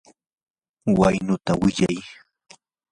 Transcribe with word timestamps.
waynuta 0.97 1.51
wiyay. 1.61 1.97